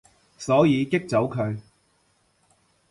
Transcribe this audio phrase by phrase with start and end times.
[0.39, 1.59] 所以激走佢